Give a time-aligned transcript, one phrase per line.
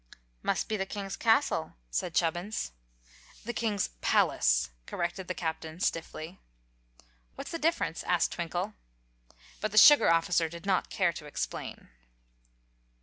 [0.41, 2.71] "Must be the king's castle," said Chubbins.
[3.45, 6.39] "The king's palace," corrected the Captain, stiffly.
[7.35, 8.73] "What's the difference?" asked Twinkle.
[9.59, 11.89] But the sugar officer did not care to explain.